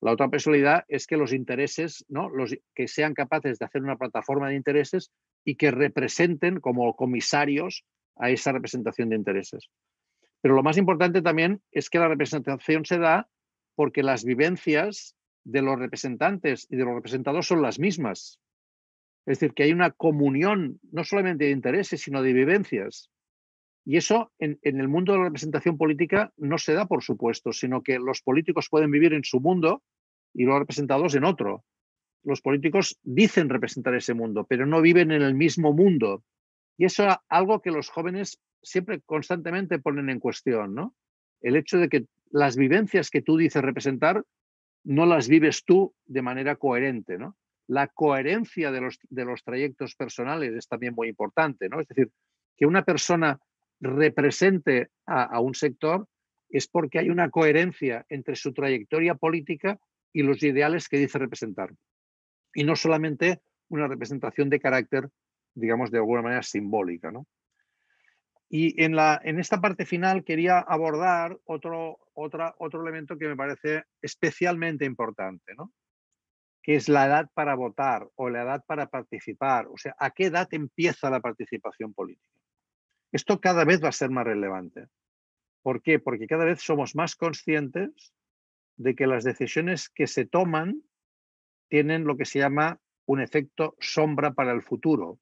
[0.00, 2.30] La otra posibilidad es que los intereses, ¿no?
[2.30, 5.10] Los, que sean capaces de hacer una plataforma de intereses
[5.44, 7.84] y que representen como comisarios
[8.16, 9.68] a esa representación de intereses.
[10.40, 13.28] Pero lo más importante también es que la representación se da
[13.80, 18.38] porque las vivencias de los representantes y de los representados son las mismas.
[19.24, 23.10] Es decir, que hay una comunión no solamente de intereses, sino de vivencias.
[23.86, 27.82] Y eso en, el mundo de la representación política no se da por supuesto, sino
[27.82, 29.82] que los políticos pueden vivir en su mundo
[30.34, 31.64] y los representados en otro.
[32.22, 36.22] Los políticos dicen representar ese mundo, pero no viven en el mismo mundo.
[36.76, 40.94] Y eso es algo que los jóvenes siempre constantemente ponen en cuestión, ¿no?
[41.40, 44.24] El hecho de que las vivencias que tú dices representar
[44.84, 47.36] no las vives tú de manera coherente, ¿no?
[47.66, 51.80] La coherencia de los, de los trayectos personales es también muy importante, ¿no?
[51.80, 52.10] Es decir,
[52.56, 53.38] que una persona
[53.80, 56.06] represente a, un sector
[56.48, 59.78] es porque hay una coherencia entre su trayectoria política
[60.12, 61.72] y los ideales que dice representar.
[62.52, 65.08] Y no solamente una representación de carácter,
[65.54, 67.10] digamos, de alguna manera simbólica.
[67.10, 67.26] ¿no?
[68.52, 73.36] Y en, la, en esta parte final quería abordar otro, otra, otro elemento que me
[73.36, 75.72] parece especialmente importante, ¿no?
[76.62, 79.66] que es la edad para votar o la edad para participar.
[79.68, 82.26] O sea, ¿a qué edad empieza la participación política?
[83.12, 84.86] Esto cada vez va a ser más relevante.
[85.62, 85.98] ¿Por qué?
[85.98, 88.12] Porque cada vez somos más conscientes
[88.76, 90.82] de que las decisiones que se toman
[91.68, 95.18] tienen lo que se llama un efecto sombra para el futuro.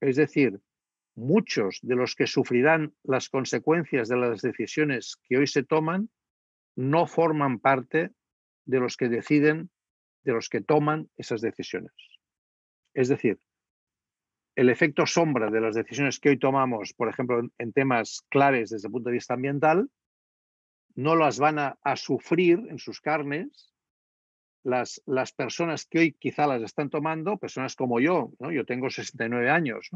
[0.00, 0.60] Es decir,
[1.16, 6.10] muchos de los que sufrirán las consecuencias de las decisiones que hoy se toman
[6.76, 8.10] no forman parte
[8.66, 9.70] de los que deciden,
[10.24, 11.92] de los que toman esas decisiones.
[12.92, 13.38] Es decir,
[14.56, 18.88] el efecto sombra de las decisiones que hoy tomamos, por ejemplo, en temas claves desde
[18.88, 19.90] el punto de vista ambiental,
[20.94, 23.74] no las van a, sufrir en sus carnes
[24.62, 28.50] las, las, personas que hoy quizá las están tomando, personas como yo, ¿no?
[28.50, 29.90] yo tengo 69 años,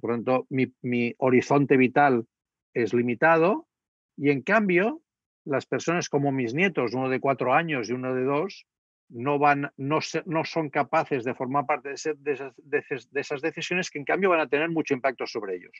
[0.00, 2.26] por lo tanto mi, horizonte vital
[2.74, 3.68] es limitado
[4.16, 5.02] y en cambio
[5.44, 8.66] las personas como mis nietos, uno de cuatro años y uno de dos,
[9.08, 13.98] no, van, no, no son capaces de formar parte de, esas, de, esas, decisiones que
[13.98, 15.72] en cambio van a tener mucho impacto sobre ellos.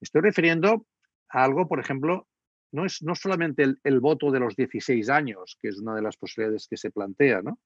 [0.00, 0.86] Estoy refiriendo
[1.28, 2.26] a algo, por ejemplo,
[2.72, 6.16] no es no solamente el, voto de los 16 años, que es una de las
[6.16, 7.58] posibilidades que se plantea, ¿no?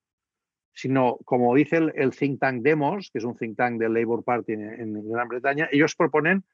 [0.76, 4.52] Sino, como dice el, think tank Demos, que es un think tank del Labour Party
[4.52, 6.44] en, en Gran Bretaña, ellos proponen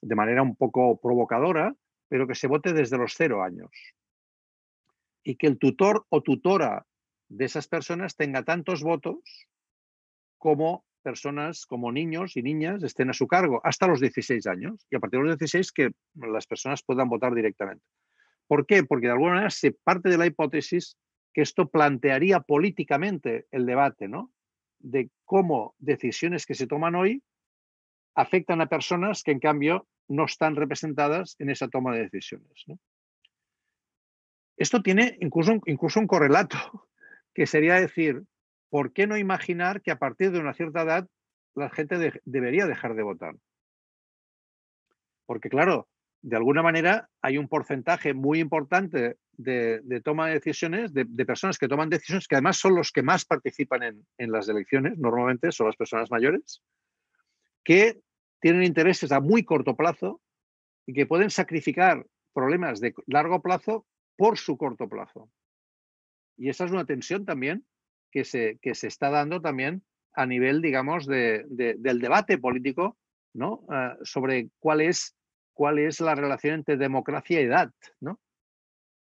[0.00, 1.74] de manera un poco provocadora,
[2.08, 3.70] pero que se vote desde los cero años.
[5.22, 6.86] Y que el tutor o tutora
[7.28, 9.46] de esas personas tenga tantos votos
[10.38, 14.96] como personas, como niños y niñas estén a su cargo hasta los 16 años y
[14.96, 17.84] a partir de los 16 que las personas puedan votar directamente.
[18.46, 18.84] ¿Por qué?
[18.84, 20.96] Porque de alguna manera se parte de la hipótesis
[21.36, 24.32] que esto plantearía políticamente el debate, ¿no?
[24.78, 27.22] De cómo decisiones que se toman hoy
[28.14, 32.64] afectan a personas que en cambio no están representadas en esa toma de decisiones.
[34.56, 36.56] Esto tiene incluso, incluso un correlato
[37.34, 38.22] que sería decir,
[38.70, 41.06] ¿por qué no imaginar que a partir de una cierta edad
[41.54, 43.36] la gente debería dejar de votar?
[45.26, 45.86] Porque claro,
[46.26, 51.68] de alguna manera hay un porcentaje muy importante de, toma de decisiones, de, personas que
[51.68, 55.68] toman decisiones, que además son los que más participan en, en las elecciones, normalmente son
[55.68, 56.64] las personas mayores,
[57.62, 58.00] que
[58.40, 60.20] tienen intereses a muy corto plazo
[60.84, 63.86] y que pueden sacrificar problemas de largo plazo
[64.16, 65.30] por su corto plazo.
[66.36, 67.64] Y esa es una tensión también
[68.10, 72.96] que se, que se está dando también a nivel, digamos, de, del debate político,
[73.32, 73.64] ¿no?
[73.68, 75.15] Ah, sobre cuál es,
[75.56, 78.20] cuál es la relación entre democracia y edad, ¿no?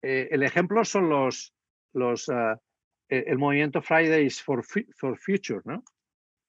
[0.02, 1.54] Eh, el ejemplo son los,
[1.94, 2.60] los ah,
[3.10, 5.84] e, el movimiento Fridays for, Future, ¿no?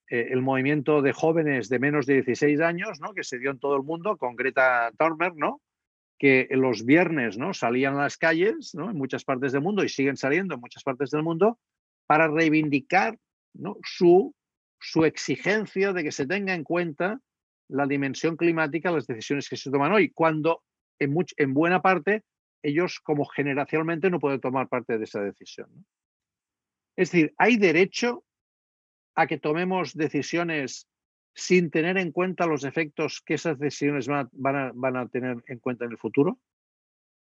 [0.08, 3.12] Eh, el movimiento de jóvenes de menos de 16 años, ¿no?
[3.12, 5.60] Que se dio en todo el mundo con Greta Thunberg, ¿no?
[6.18, 7.54] que los viernes ¿no?
[7.54, 8.90] salían a las calles ¿no?
[8.90, 11.60] en muchas partes del mundo y siguen saliendo en muchas partes del mundo
[12.06, 13.16] para reivindicar
[13.54, 13.76] ¿no?
[13.84, 14.34] su,
[14.80, 17.20] su exigencia de que se tenga en cuenta
[17.68, 20.62] la dimensión climática, las decisiones que se toman hoy, cuando
[20.98, 22.24] en, en buena parte
[22.62, 25.68] ellos como generacionalmente no pueden tomar parte de esa decisión.
[26.96, 28.24] Es decir, hay derecho
[29.14, 30.88] a que tomemos decisiones
[31.38, 35.92] sin tener en cuenta los efectos que esas decisiones van a, tener en cuenta en
[35.92, 36.38] el futuro?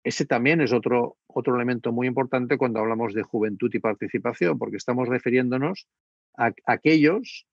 [0.04, 4.76] Ese también es otro, otro elemento muy importante cuando hablamos de juventud y participación, porque
[4.76, 5.88] estamos refiriéndonos
[6.38, 7.48] a, aquellos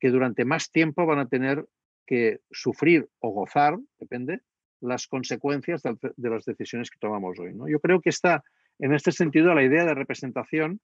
[0.00, 1.66] que durante más tiempo van a tener
[2.08, 4.40] que sufrir o gozar, depende,
[4.80, 7.52] las consecuencias de, las decisiones que tomamos hoy.
[7.52, 7.68] ¿no?
[7.68, 8.42] Yo creo que está,
[8.78, 10.80] en este sentido, la idea de representación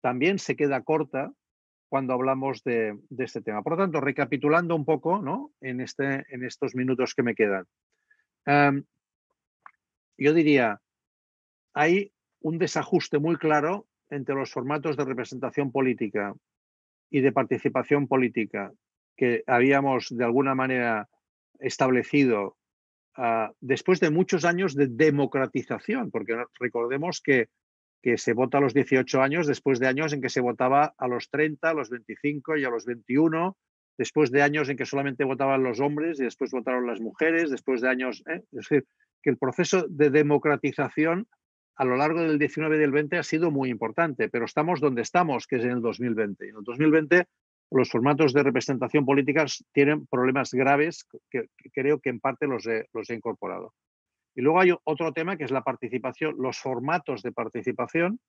[0.00, 1.30] también se queda corta
[1.90, 3.62] cuando hablamos de, este tema.
[3.62, 5.52] Por lo tanto, recapitulando un poco ¿no?
[5.60, 7.66] en, este, en estos minutos que me quedan.
[10.16, 10.80] yo diría,
[11.74, 16.34] hay un desajuste muy claro entre los formatos de representación política
[17.10, 18.72] y de participación política
[19.16, 21.08] que habíamos de alguna manera
[21.58, 22.56] establecido
[23.16, 27.48] ah, después de muchos años de democratización, porque recordemos que,
[28.02, 31.08] que se vota a los 18 años después de años en que se votaba a
[31.08, 33.56] los 30, a los 25 y a los 21,
[33.96, 37.80] después de años en que solamente votaban los hombres y después votaron las mujeres, después
[37.80, 38.42] de años, ¿eh?
[38.52, 38.86] es decir,
[39.22, 41.28] que el proceso de democratización
[41.76, 45.02] a lo largo del 19 y del 20 ha sido muy importante, pero estamos donde
[45.02, 46.48] estamos, que es en el 2020.
[46.48, 47.26] En el 2020
[47.74, 53.14] los formatos de representación política tienen problemas graves que, creo que en parte los he,
[53.14, 53.74] incorporado.
[54.34, 56.34] Y luego hay otro tema que es la participación.
[56.38, 58.20] Los formatos de participación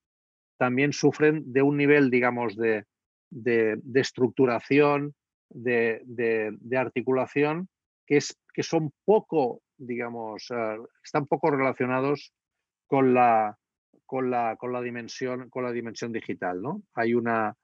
[0.57, 2.85] también sufren de un nivel, digamos, de,
[3.29, 5.13] de, estructuración,
[5.49, 7.69] de, de, articulación,
[8.05, 12.33] que, es, que son poco, digamos, eh, están poco relacionados
[12.87, 13.57] con la,
[14.05, 16.61] con la, con la, dimensión, con la dimensión digital.
[16.61, 16.83] ¿no?
[16.93, 17.55] Hay, una,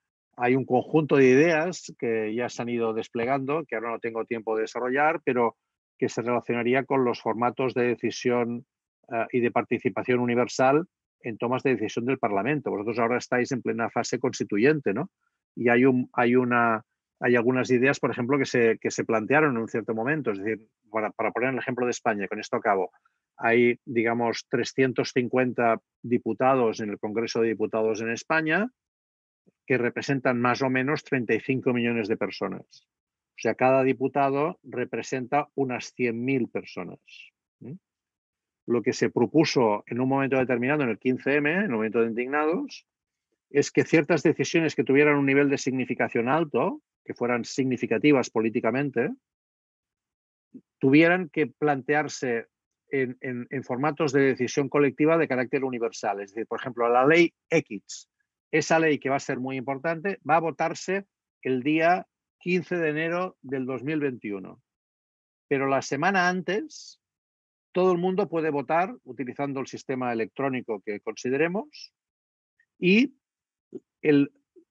[0.41, 4.25] hay un conjunto de ideas que ya se han ido desplegando, que ahora no tengo
[4.25, 5.57] tiempo de desarrollar, pero
[5.97, 8.65] que se relacionaría con los formatos de decisión
[9.11, 10.85] eh, y de participación universal
[11.21, 12.71] en tomas de decisión del Parlamento.
[12.71, 15.09] Vosotros ahora estáis en plena fase constituyente, ¿no?
[15.55, 16.83] Y hay, un, hay, una,
[17.19, 20.31] hay algunas ideas, por ejemplo, que se, que se plantearon en un cierto momento.
[20.31, 22.91] Es decir, para, para poner el ejemplo de España, con esto acabo
[23.39, 28.69] hay, digamos, 350 diputados en el Congreso de Diputados en España
[29.65, 32.87] que representan más o menos 35 millones de personas.
[33.39, 36.99] O sea, cada diputado representa unas 100.000 personas.
[38.65, 42.07] Lo que se propuso en un momento determinado, en el 15M, en el momento de
[42.07, 42.85] indignados,
[43.49, 49.09] es que ciertas decisiones que tuvieran un nivel de significación alto, que fueran significativas políticamente,
[50.77, 52.47] tuvieran que plantearse
[52.91, 56.21] en, formatos de decisión colectiva de carácter universal.
[56.21, 58.09] Es decir, por ejemplo, la ley X,
[58.51, 61.05] esa ley que va a ser muy importante, va a votarse
[61.41, 62.07] el día
[62.39, 64.61] 15 de enero del 2021.
[65.47, 67.01] Pero la semana antes,
[67.71, 71.93] todo el mundo puede votar utilizando el sistema electrónico que consideremos
[72.79, 73.15] y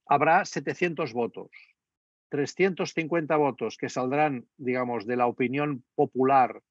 [0.06, 1.50] habrá 700 votos.
[2.30, 6.62] 350 votos que saldrán, digamos, de la opinión popular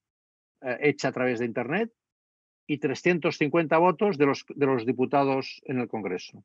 [0.61, 1.91] eh, hecha a través de Internet
[2.67, 6.43] y 350 votos de los, de los diputados en el Congreso.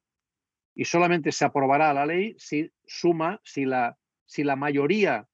[0.75, 5.27] Y solamente se aprobará la ley si suma, si la, si la mayoría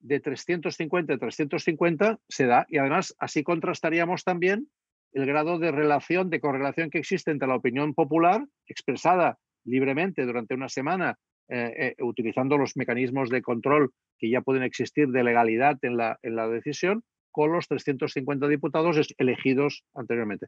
[0.00, 2.66] de 350 y 350 se da.
[2.68, 4.68] Y además así contrastaríamos también
[5.12, 10.54] el grado de relación, de correlación que existe entre la opinión popular expresada libremente durante
[10.54, 11.18] una semana,
[11.48, 16.18] eh, eh, utilizando los mecanismos de control que ya pueden existir de legalidad en la,
[16.22, 20.46] en la decisión, con los 350 diputados elegidos anteriormente.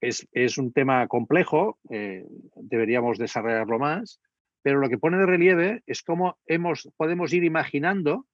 [0.00, 2.24] Es, un tema complejo, eh,
[2.56, 4.20] deberíamos desarrollarlo más,
[4.62, 8.26] pero lo que pone de relieve es cómo hemos, podemos ir imaginando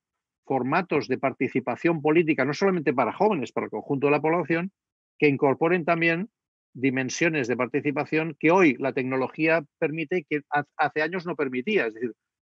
[0.45, 4.71] formatos de participación política, no solamente para jóvenes, para el conjunto de la población,
[5.19, 6.31] que incorporen también
[6.73, 10.43] dimensiones de participación que hoy la tecnología permite que
[10.77, 11.87] hace años no permitía.
[11.87, 12.13] Es decir,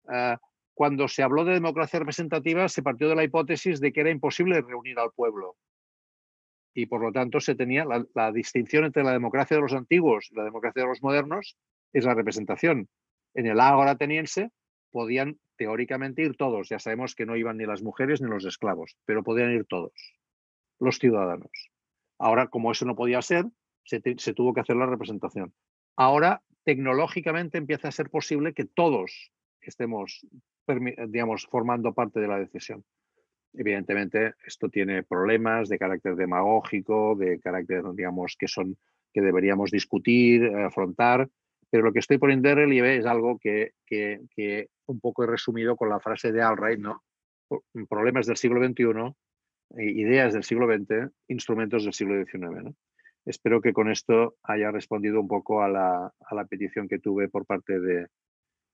[0.08, 0.38] ah,
[0.74, 4.62] cuando se habló de democracia representativa, se partió de la hipótesis de que era imposible
[4.62, 5.58] reunir al pueblo.
[6.74, 10.36] Y por lo tanto se tenía la, distinción entre la democracia de los antiguos y
[10.36, 11.58] la democracia de los modernos,
[11.94, 12.88] es la representación.
[13.34, 14.52] En el ágora ateniense
[14.92, 16.70] podían teóricamente ir todos.
[16.70, 19.94] Ya sabemos que no iban ni las mujeres ni los esclavos, pero podían ir todos,
[20.80, 21.52] los ciudadanos.
[22.18, 23.46] Ahora, como eso no podía ser,
[23.84, 25.54] se, se tuvo que hacer la representación.
[25.98, 30.26] Ahora, tecnológicamente empieza a ser posible que todos estemos
[31.08, 32.84] digamos, formando parte de la decisión.
[33.54, 38.78] Evidentemente, esto tiene problemas de carácter demagógico, de carácter, digamos, que son
[39.14, 41.30] que deberíamos discutir, afrontar,
[41.70, 45.76] pero lo que estoy poniendo de relieve es algo que, que, un poco he resumido
[45.76, 47.04] con la frase de Albright, ¿no?
[47.90, 49.14] Problemas del siglo XXI,
[49.78, 52.76] ideas del siglo XX, instrumentos del siglo XIX.
[53.26, 57.30] Espero que con esto haya respondido un poco a la, a la petición que tuve
[57.30, 58.08] por parte de,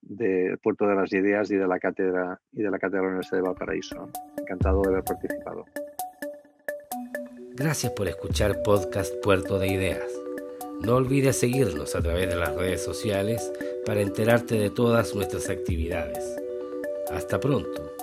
[0.01, 3.37] del Puerto de las Ideas y de la cátedra y de la cátedra de Universidad
[3.37, 4.09] de Valparaíso.
[4.37, 5.65] Encantado de haber participado.
[7.55, 10.11] Gracias por escuchar podcast Puerto de Ideas.
[10.81, 13.51] No olvides seguirnos a través de las redes sociales
[13.85, 16.37] para enterarte de todas nuestras actividades.
[17.11, 17.96] Hasta pronto.